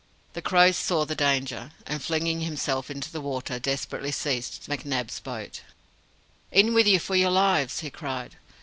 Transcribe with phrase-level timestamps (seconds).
[0.33, 5.61] The Crow saw the danger, and, flinging himself into the water, desperately seized McNab's boat.
[6.51, 8.35] "In with you for your lives!" he cried.